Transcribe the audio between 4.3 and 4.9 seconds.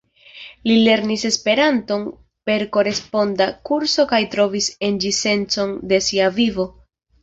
trovis